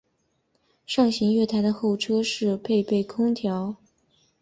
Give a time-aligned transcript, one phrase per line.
[0.87, 3.75] 上行月台的候车室配备空调。